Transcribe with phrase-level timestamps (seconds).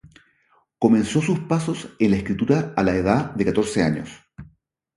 [0.79, 4.09] Comenzó sus pasos en la escritura a la edad de catorce años.